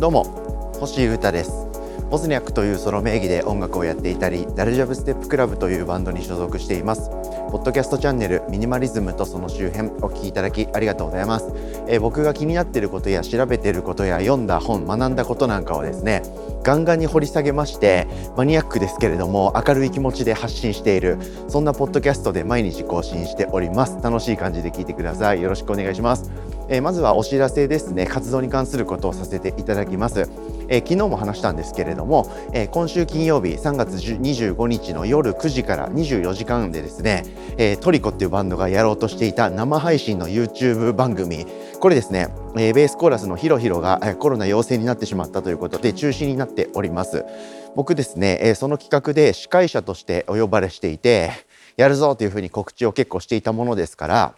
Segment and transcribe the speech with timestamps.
[0.00, 0.24] どうも
[0.80, 1.66] 星優太です。
[2.10, 7.10] ボズニャックというソロ名義で音楽をやっていたりダルジャブステップクラブというバンドに所属しています。
[7.10, 11.52] ポッドキャストチャンネルミニマリズムとその周辺お聞きいただきありがとうございます、
[11.86, 16.22] えー、僕が気になっていることや調べていることや読んだ本学んだことなんかをですね
[16.62, 18.06] ガンガンに掘り下げまして
[18.36, 23.98] マニアックですけれども明るい気持ちで発信しているそんなポッドキャストで毎日更新しております。
[24.00, 25.42] 楽しい感じで聞いてください。
[25.42, 26.30] よろしくお願いします。
[26.70, 28.06] え、まずはお知らせですね。
[28.06, 30.30] 活動に関することをさせていただきます、
[30.68, 37.24] え、昨日も話したんですけれども、え、今週金曜日3月25日の夜9時から24時間でですね、
[37.58, 41.44] えトリコっていうバンドがやろうとしていた生配信の YouTube 番組。
[41.80, 47.24] これですね、えベースコーラスのヒロヒロが、えコロナ陽性になってしまったということで中止になっております。
[47.74, 51.32] 僕ですね、えその企画で司会者としてお呼ばれしていて
[51.76, 54.34] やるぞというふうに告知を結構していたものですから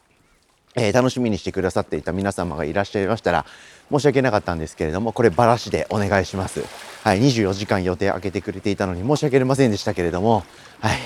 [0.74, 3.44] えー、楽しみにしてくださっていた皆様がいらっしゃいましたら
[3.90, 6.64] 申し訳なかったんですけれどもこれバラシでお願いします。
[7.02, 10.44] はい、24時間予定空けてくれていたのに申し訳ありませんでしたけれども、
[10.80, 10.98] はい、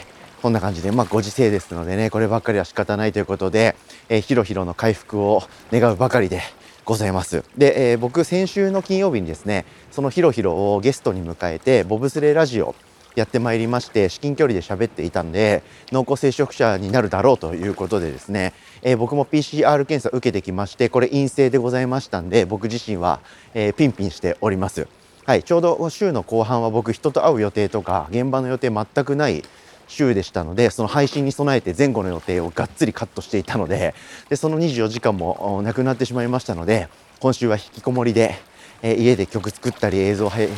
[0.42, 3.75] こんな感じで、まあ、ご時世ですのでねこればっかりは仕方ないということで、
[4.08, 5.42] えー、ひろひろの回復を
[5.73, 6.42] 願うばかりで
[6.84, 7.42] ございます。
[7.58, 12.77] で、えー、僕先週の金曜日にですねそのひろひろをゲストに迎えてボブスレーラジオ
[13.17, 23.20] やってまいりまして至近距離で喋っていたんで濃厚接触者になるだろうということでですね、えー、僕も PCR 検査受けてきましてこれ陰性でございましたんで僕自身は、
[23.55, 24.86] えー、ピンピンしております。
[25.25, 29.42] はい、ちょうど週の後半は僕人と会う予定とか現場の予定全くない
[29.89, 33.95] 週でしたのでその配信に備えて前後の予定をがっつりカットしていたので
[34.28, 38.34] でその24時間もなくなってしまいましたので今週は引きこもりで、
[38.82, 40.50] えー、家で曲作ったり映像編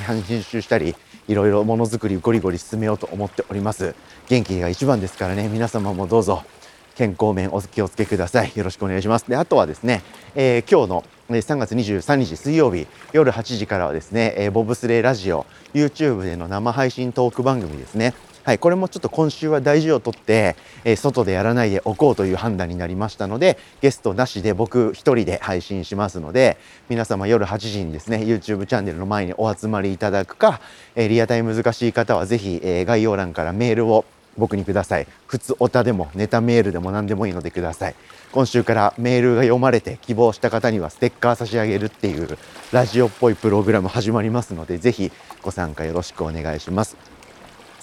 [0.43, 0.95] 集したり
[1.29, 3.95] いろいろものづくりゴリゴリ進めようと思っております。
[4.29, 5.49] 元気が一番ですからね。
[5.49, 6.43] 皆様もどうぞ
[6.97, 8.53] 健康面お気をつけください。
[8.57, 9.29] よろしくお願いします。
[9.29, 10.03] であとはですね、
[10.35, 15.45] えー、今日の3月23日水曜日夜8時からはですね、え、ボブスレーラジオ
[15.75, 18.15] YouTube での生配信トーク番組ですね。
[18.49, 26.57] はい、これもちょっと今週は大事をとって、えー、外でやらないでおこうという判断になりましたのでゲストなしで僕一人で配信しますので
[26.89, 30.63] 皆様夜8時にですね YouTube チャンネルの前にお集まりいただくか、
[30.95, 34.07] えー、リアタイ難しい方はぜひ、えー、概要欄からメールを
[34.39, 35.07] 僕にください。
[35.27, 37.95] 普通オタでもネタメールでも何でもいいのでください。
[38.33, 42.39] 今週からメールが読まれて希望した方にはステッカー差し上げるっていう
[42.73, 46.97] ラジオっぽいプログラム始まりますのでぜひご参加よろしくお願いします。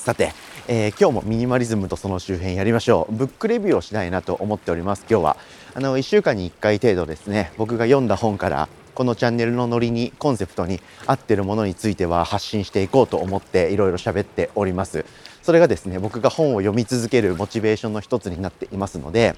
[0.05, 0.33] さて、
[0.67, 3.13] えー、今日もミニマリズムとその周辺やりましょう。
[3.13, 5.05] ブックレビューをしたいなと思っております。
[5.07, 5.37] 今日は
[5.75, 7.51] あの1週間に1回程度ですね。
[7.57, 15.05] 僕が読んだ本からこのチャンネルのノリにコンセプトに合ってるものについては発信していこうと思っていろいろ喋っております。
[15.45, 19.35] それがですね僕が本を読み続けるモチベーションの一つになっていますので、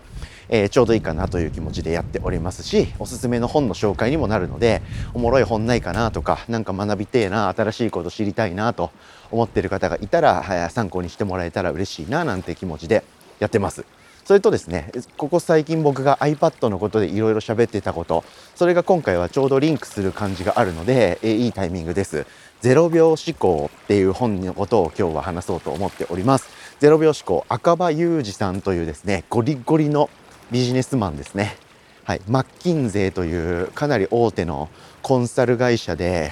[0.47, 4.81] えー、ちょうどいいかなという気持ちでやっておりますしおすすめの本の紹介にもなるので
[5.13, 8.91] おもろい本ないかなとかなんか学びてえな新しいこと知りたいなと
[9.31, 13.03] 思ってる方がいたら参考にしてもらえたら嬉しいななんて気持ちで
[13.39, 13.83] やってます。
[14.27, 22.25] それとですねここ最近僕が iPad のことでいろいろ喋ってたことそれが今回はちょうどリンクする感じがあるので、えいいタイミングです。
[22.61, 26.49] 0秒思考っていう本のことを今日は話そうと思っております。
[26.81, 30.09] 0秒思考赤羽裕二さんというですねゴリゴリの
[30.51, 31.55] ビジネスマンですね。
[32.03, 34.67] はい、マッキンゼーというかなり大手の
[35.03, 36.31] コンサル会社で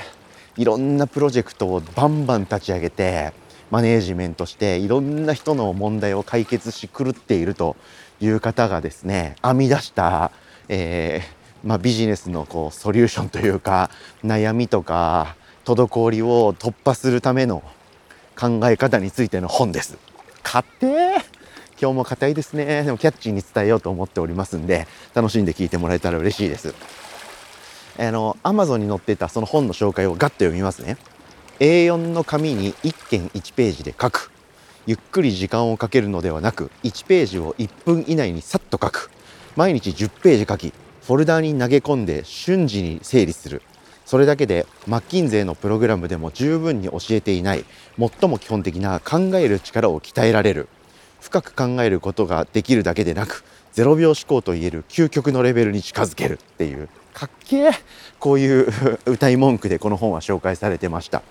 [0.57, 3.31] いろんなプロジェクトをバンバン立ち上げて
[3.71, 7.75] マネージメントしていろんな人の問題を解決し狂っていると
[8.21, 10.31] いう方がですね編み出した、
[10.69, 13.89] えーまあ、ビジネスのこうソリューションというか
[14.23, 17.63] 悩みとか滞りを突破するための
[18.39, 19.97] 考え方についての本です。
[20.43, 21.15] 買って
[21.81, 22.83] 今日も硬いですね。
[22.83, 26.73] でもキャッチーに伝えようと思っておりますんで、楽しんで聞いてもらえたら嬉しいです。
[27.97, 30.97] あの、アマゾンに載ってたその本の紹介をガッと読みますね。
[31.59, 34.31] A4 の紙に1件1ページで書く。
[34.87, 39.09] ゆっくり時間をかけるのではなく、1ページを1分以内にさっと書く。
[39.55, 40.73] 毎日10ページ書き、
[41.03, 43.61] フォルダーに投げ込んで瞬時に整理する。
[44.05, 47.65] それだけでマッキンゼーのプログラムでも十分に教えていない
[47.97, 50.69] 最も基本的な考える力を鍛えられる
[51.21, 53.43] 深く考えることができるだけでなく
[53.73, 57.73] 0秒思考といえる究極のレベルに近づけるっていうかっけー
[58.19, 58.71] こういう
[59.09, 61.23] 歌い文句でこの本は紹介されてました。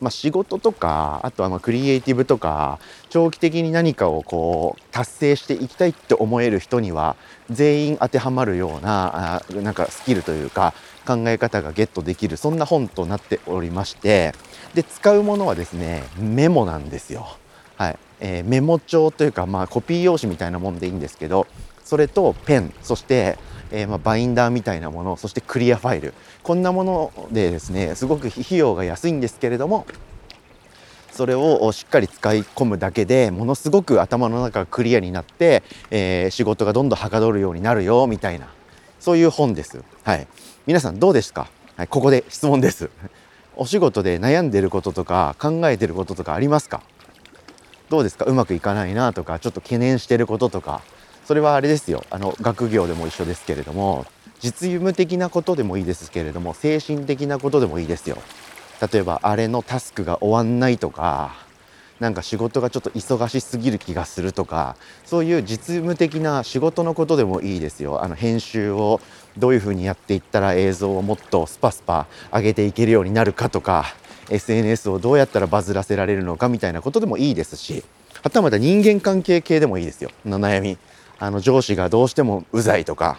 [0.00, 2.78] まあ、仕事とかあとはまクリエイティブとか
[3.08, 7.16] 長期的に何かをこう達成していきたいって思える人には
[7.50, 10.74] 全員当てはまるようなあなんかスキルというか
[11.06, 14.34] 考え方がゲットできるそんな本となっておりまして
[14.74, 17.36] で使うものはですねメモなんですよ。
[17.76, 21.46] はいえー、メモ帳というか、まあ、コピー用紙みたいなもんでいいんですけど
[21.88, 23.38] それとペンそして、
[23.70, 26.12] えー、まバインダーみたいなものそしてクリアファイル。
[26.42, 29.86] こんなものでですねすごく費用が安いんですけれども
[31.12, 38.48] それをしっかり使い込むだけでものすごく頭の中がクリアになって、えー、仕事がどんどんはかどるようになるよみたいな
[39.00, 39.82] そういう本です。
[40.02, 40.28] はい、
[40.66, 41.48] 皆さんどうですか、
[41.78, 42.90] はい、ここで質問です。
[43.56, 46.82] お仕事で悩んでることとか考えてることとかありますか？
[47.88, 48.26] どうですか？
[48.26, 50.82] うまくいかないなとかちょっと懸念してることとか。
[51.28, 52.06] それはあれですよ。
[52.08, 54.06] あの学業でも一緒ですけれども
[54.40, 58.16] 実務的なことでもいいですけれども精神的なことでもいいですよ。
[58.90, 61.36] 例えばあれのタスクが終わんないとか
[62.00, 68.02] なんか仕事がちょっと忙しすぎる気がするとかそういう実務的な仕事のことでもいいですよ。
[68.02, 69.02] あの編集を
[69.36, 73.84] どういうふうにやっていったら映像をもっとスパスパ上げていけるようになるかとか
[74.30, 77.84] SNS をどうやったらバズらせられるのかみたいなことでもいいですし
[78.22, 80.10] はたまた人間関係系でもいいですよ。
[80.24, 80.78] の悩み。
[81.18, 83.18] あの上司がどうしてもうざいとか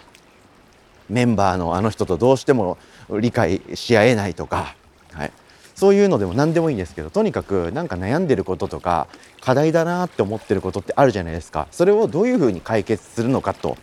[1.08, 2.78] メンバーのあの人とどうしても
[3.10, 4.74] 理解し合えないとか、
[5.12, 5.32] はい、
[5.74, 9.08] そういうのでも何でもいいんですけどとにかくなんか悩んでることとか
[9.40, 11.66] 課題だなって思ってることってあるじゃないですか。
[11.70, 13.76] それをどういうふうに解決するのかと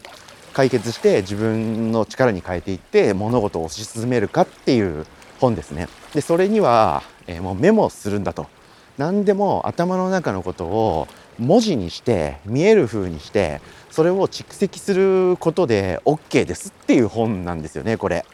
[0.53, 5.05] 解決して自分の力に変えていって物事を推し進めるかっていう
[5.39, 5.87] 本ですね。
[6.13, 8.47] でそれには、えー、もうメモするんだと。
[8.97, 13.61] 何でも頭の中のことを文字にして見える風にして
[13.97, 18.27] それを蓄積することで OK ですっていう本なんですよねこれ。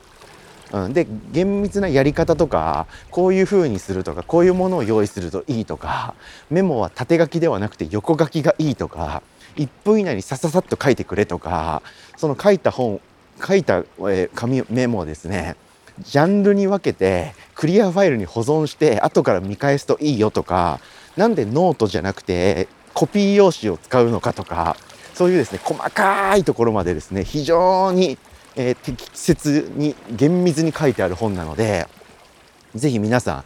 [0.74, 6.15] うん、で厳密なやり方とかこういう風にするとかこういうものを用意するといいとか
[6.50, 9.24] メモは縦書きではなくて横書きがいいとか
[9.56, 11.81] 1分以内にさささっと書いてくれとか
[12.18, 13.00] その書いた本
[13.42, 15.56] 書いた、え、紙メモをですね
[16.01, 20.81] ジャンルに分けてクリアファイルに保存して後から見返すといいよとか
[21.15, 24.75] 何でノートじゃなくてコピー用紙を使うのかとか
[25.13, 28.18] そういうですね細かいところまでですね非常に
[28.56, 31.88] えー、適切に厳密に書いてある本なので
[32.75, 33.44] 是非皆さん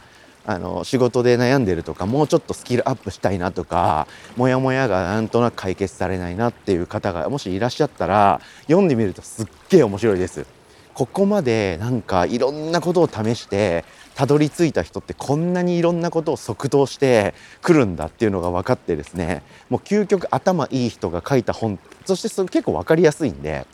[0.49, 10.45] あの仕事で悩んでるとかもうちょっとスキルアップしたいなとかモヤモヤがなんとなく解決されないなっていう方がもしいらっしゃったら読んでみるとすっげえ面白いです。
[10.93, 13.85] ここまでなんかいろんなことを試して
[14.17, 23.67] たどり着いた人ってこんなにいろんなことを即答してくるんだっていうのが分かってですねもう究極頭いい人が書いた本そしてそれ結構分かりやすいんで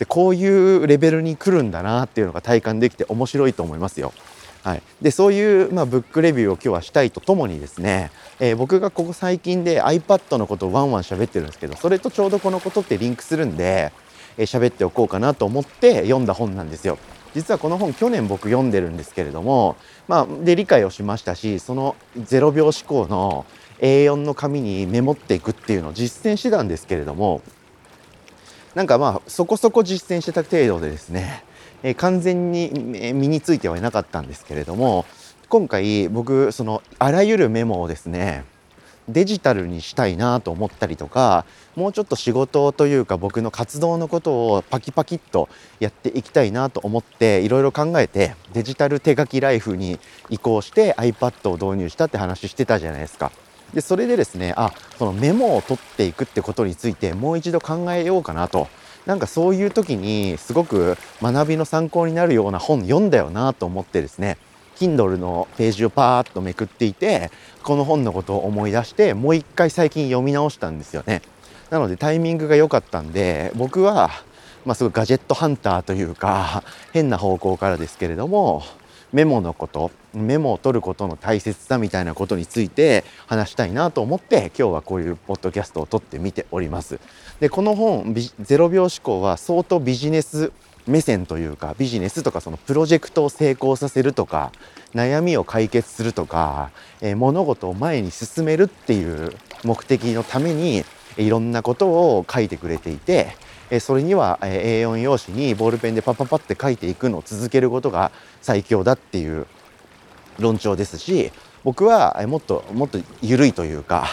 [0.00, 4.12] でこういうレベルに来るんだなっていうのが体感できて面白いと思いますよ。
[4.64, 8.10] はい、でそういう、まあ、ブックレビューを今日はしたいとともにですね、
[8.40, 13.92] えー、僕がここ最近で iPad のことをワンワン喋ってるんですけどそれとちょうどこのことってリンクするんで
[14.38, 16.98] 喋、えー、っておこうかなと思って読んだ本なんですよ。
[17.36, 19.76] 実はこの本去年僕読んでるんですけれども、
[20.08, 23.44] まあ、で理解をしましたしその0秒思考の
[23.78, 27.42] A4 の紙にメモっていくっていうのを実践してたんですけれども
[28.74, 31.44] なんかまあそこそこ実践してた程度でですね、
[31.82, 32.70] え、完全に
[33.12, 35.04] 身についてはいなかったんですけれども
[35.50, 38.46] 今回僕そのあらゆるメモをですね
[39.08, 41.44] デジタルにしたいなと思ったりとか
[41.74, 45.48] もうちょっと仕事というか僕の活動のことをパキパキっと
[45.78, 49.98] やっていきたいなと思っていろいろ考えてデジタル手書きライフに
[50.30, 53.30] 移行して iPad を導入したって話してたじゃないですか。
[53.74, 58.68] でそれでですねあそのメモを取っていくってことについてもう一度考えようかなと
[59.06, 64.36] なんかそういう時にすごく学びの参考になるような本読んだよなと思ってですね
[64.76, 67.30] Kindle のページをパーッとめくっていて
[67.62, 71.22] この本のことを思い出してもう一回最近読み直したんですよね。
[71.70, 74.10] なのでタイミングが良かったんで僕は
[74.66, 78.64] まあ、すごいガジェットハンターというか変な方向からですけれども
[79.12, 86.98] メモのことメモを取ることの大切さみたいなことについて話したいなと思って今日はこういうポッドキャストを撮ってみております。
[87.38, 90.50] でこの本0秒思考は相当ビジネス
[90.86, 94.52] 目線というかビジネスとかそのプロジェクトを成功させるとか
[94.94, 99.32] 悩みを解決するとか、えー、物事を前に進めるっていう
[99.64, 100.84] 目的のために
[101.16, 103.36] いろんなことを書いてくれていて
[103.70, 109.46] えそれには A4 用紙にボールペンでパッパッパって書いていくのを続けることが最強だっていう
[110.38, 111.32] 論調ですし
[111.64, 114.06] 僕はもっともっと緩いというか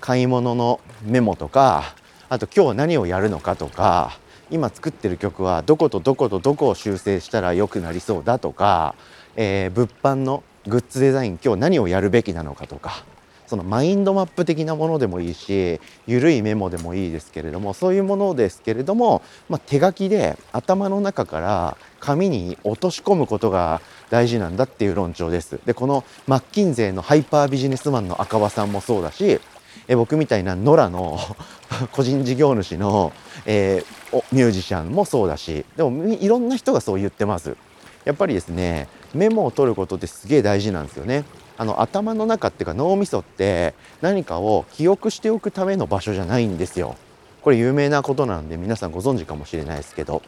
[0.00, 1.94] 買い物のメモとか
[2.28, 4.18] あと今日何をやるのかとか
[4.52, 8.94] 今作ってる曲はどことどことどこを修正したら良くなりそうだとか、
[9.34, 13.04] えー、物販のグッズデザイン今日何をやるべきなのかとか
[13.46, 23.80] そのマインドマップ的なものでもいいし緩いメモでもいいですけれどもそういうものですけれども、まあ、手書きで頭の中から紙に落とし込むことが
[24.10, 25.58] 大事なんだっていう論調です。
[25.64, 29.40] でこのマッキンゼーのハイパービジネスマンの赤羽さんもそうだし
[29.88, 31.18] え僕みたいな野良の
[31.92, 33.12] 個人事業主の、
[33.46, 34.01] えー、
[34.32, 37.56] ミュージシャンもそうだしでもいろんな人がそう言ってます。
[38.04, 41.24] やっぱりですねメモを取ることってすげえ大事なんですよね。
[41.56, 46.96] あの頭の中っていうか脳みそって何かを記憶しておくための場所じゃないんですよ。
[47.42, 50.22] これ有名なことなんで皆さんご存知かもしれないですけど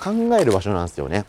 [0.00, 1.24] 考える場所なんですよね。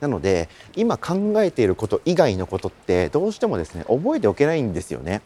[0.00, 5.22] なので今考えていること以外のことってどうしてもですね覚えておけないんですよね。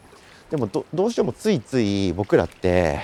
[0.49, 3.01] でもどうしてもついつい僕らって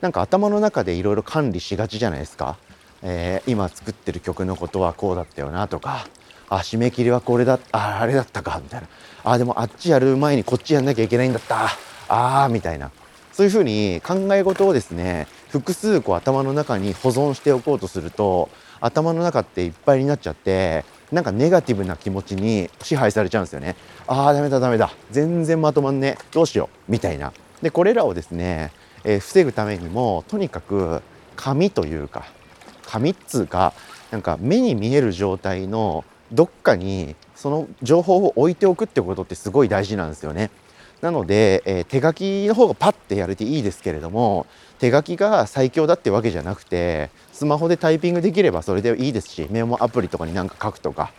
[0.00, 2.58] なんか頭の中でいろいろ管理しがちじゃないですか、
[3.02, 6.06] えー、今作ってる曲のことはこうだったよなとか
[6.48, 8.88] あ締め切りはこれだああれだったかみたいな。
[9.24, 11.66] あでもあっちやる前にこっちやんなきゃいけないんだった。
[12.08, 12.92] ああみたいな。
[13.32, 18.48] そういうふうに考え事をですね複数こう頭の中に保存しておこうとすると
[18.80, 23.76] 頭の中っていっぱいになっちゃってなんかネガティブな気持ちに支配されちゃうんですよね。
[24.06, 24.92] ああダメだダメだ。
[25.10, 26.92] 全然まとまんねどうしよう。
[26.92, 27.32] みたいな。
[27.60, 28.70] でこれらをですね、
[29.06, 31.00] えー、防ぐためにもとにかく
[31.36, 32.26] 紙というか
[32.84, 33.72] 紙っつうか
[34.10, 40.50] なんか目に見える状態のどっかにその情報を置いておくってことってすごい大事なんですよね。
[41.00, 44.46] なので、えー、手書きの方がパッてやれていいですけれども
[44.78, 51.12] 手書きが最強だってわけじゃなくてスマホでタイピングできればそれでいいですしメモアプリとかに何か書くとか、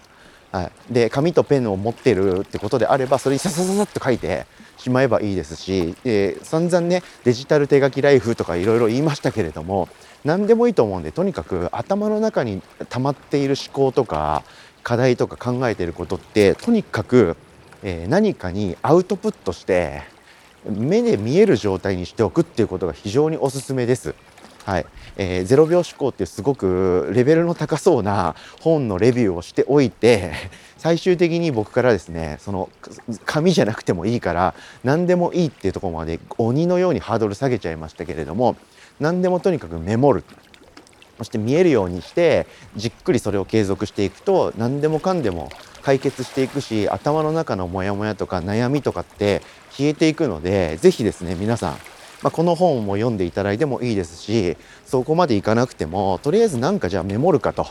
[0.51, 9.89] はい、で紙とペンを持ってるってことであればそれにささささっと書いてしまえばいいですし、えー、散々ねデジタル手書きライフとかいろいろ言いましたけれども
[10.23, 14.43] 何でもいいと思うんでとにかく頭の中に溜まっている思考とか
[14.83, 17.35] 課題とか考えてることってとにかく
[17.83, 20.03] えー、何かにアウトプットして
[20.65, 24.15] 目で見える状態にしておくっていうことが非常におすすめです。
[24.67, 24.85] はい。
[25.15, 30.33] えー、0秒思考っていうすごくレベルの高そうな本のレビューをしておいて
[30.77, 32.69] 最終的に僕からですねその
[33.25, 38.57] 紙じゃなくてもいいから何でもいいっていうとこまで鬼のようにハードル下げちゃいましたけれども
[38.99, 40.25] 何でもとにかくメモる。
[41.17, 42.45] そして見えるようにして
[42.75, 45.49] じっくりそれを継続していくと何でもかんでも
[45.81, 51.77] 解決していくし頭の中のモヤモヤとか悩みとかって消えていくので是非ですね皆さん、
[52.23, 57.67] まあ、この本も読んでいただいてもいいですしそこまでいかなくてもとりあえず何かじゃあメモるかと。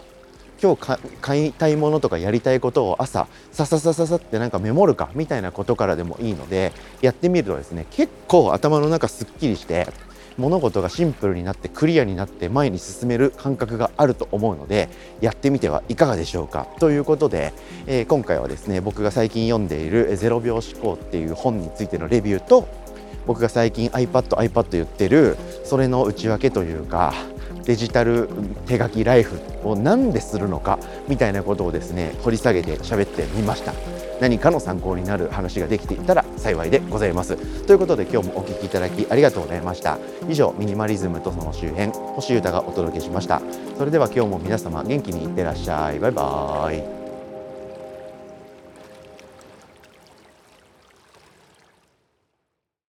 [0.63, 6.73] 今日買いたいものとかやりたいことを朝さささささってなんかメモるかみたいなことからでもいいので
[7.03, 9.87] やってみるとですね結構頭の中すっきりして
[10.39, 14.89] 物事がシンプルになってクリアになって前に進める感覚があると思うので
[15.21, 16.67] やってみてはいかがでしょうか。
[16.79, 17.53] ということで、
[17.87, 22.69] えー、今回はですね僕が最近読んでいる「0秒思考」っていう本についてのレビューと
[23.27, 27.13] 僕が最近 iPad iPad 言ってるそれの内訳というか
[27.65, 28.29] デジタル
[28.67, 30.79] 手書きライフを何でするのか
[31.09, 33.75] みたいなことをですね掘り下げて喋ってみました。
[34.21, 37.37] 何かの参考になる話ができていたら幸いでございます。
[37.67, 39.99] ということで今日もお聞きいただきありがとうございました。
[40.29, 43.43] 以上ミニマリズムとその周辺星歌がお届けしました。
[43.77, 45.99] それでは今日も皆様元気にいってらっしゃい。
[45.99, 46.96] バイバーイ。